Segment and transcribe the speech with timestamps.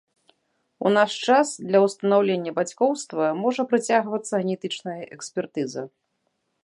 [0.89, 5.85] У наш час для ўстанаўлення бацькоўства можа прыцягвацца генетычная экспертыза.